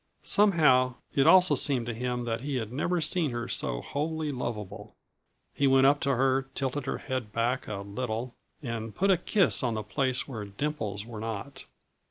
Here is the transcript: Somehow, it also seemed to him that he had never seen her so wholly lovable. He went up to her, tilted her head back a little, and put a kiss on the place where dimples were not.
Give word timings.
Somehow, 0.23 0.95
it 1.13 1.27
also 1.27 1.53
seemed 1.53 1.85
to 1.85 1.93
him 1.93 2.25
that 2.25 2.41
he 2.41 2.55
had 2.55 2.73
never 2.73 3.01
seen 3.01 3.29
her 3.29 3.47
so 3.47 3.81
wholly 3.83 4.31
lovable. 4.31 4.95
He 5.53 5.67
went 5.67 5.85
up 5.85 5.99
to 5.99 6.15
her, 6.15 6.47
tilted 6.55 6.87
her 6.87 6.97
head 6.97 7.31
back 7.31 7.67
a 7.67 7.81
little, 7.83 8.33
and 8.63 8.95
put 8.95 9.11
a 9.11 9.15
kiss 9.17 9.61
on 9.61 9.75
the 9.75 9.83
place 9.83 10.27
where 10.27 10.45
dimples 10.45 11.05
were 11.05 11.19
not. 11.19 11.65